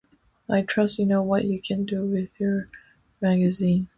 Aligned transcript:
I 0.49 0.63
trust 0.63 0.97
you 0.97 1.05
know 1.05 1.21
what 1.21 1.45
you 1.45 1.61
can 1.61 1.85
do 1.85 2.07
with 2.07 2.39
your 2.39 2.69
magazine. 3.21 3.87